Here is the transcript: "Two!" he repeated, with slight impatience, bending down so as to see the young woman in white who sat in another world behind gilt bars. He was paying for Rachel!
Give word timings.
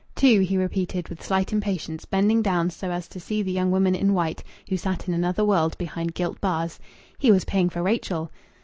"Two!" 0.15 0.39
he 0.39 0.57
repeated, 0.57 1.09
with 1.09 1.21
slight 1.21 1.53
impatience, 1.53 2.05
bending 2.05 2.41
down 2.41 2.71
so 2.71 2.89
as 2.89 3.07
to 3.07 3.19
see 3.19 3.43
the 3.43 3.51
young 3.51 3.69
woman 3.69 3.93
in 3.93 4.15
white 4.15 4.43
who 4.67 4.75
sat 4.75 5.07
in 5.07 5.13
another 5.13 5.45
world 5.45 5.77
behind 5.77 6.15
gilt 6.15 6.41
bars. 6.41 6.79
He 7.19 7.31
was 7.31 7.45
paying 7.45 7.69
for 7.69 7.83
Rachel! 7.83 8.31